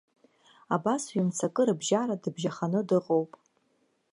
[0.75, 3.31] Абас ҩ-мцакы рыбжьара дыбжьаханы дыҟоуп.